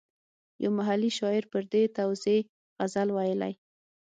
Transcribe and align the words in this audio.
یو 0.63 0.71
محلي 0.79 1.11
شاعر 1.17 1.43
پر 1.51 1.63
دې 1.71 1.81
توزېع 1.97 2.39
غزل 2.79 3.09
ویلی. 3.15 3.53